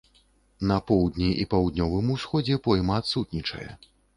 На 0.71 0.77
поўдні 0.87 1.29
і 1.43 1.45
паўднёвым 1.53 2.09
усходзе 2.17 2.59
пойма 2.67 2.99
адсутнічае. 3.03 3.71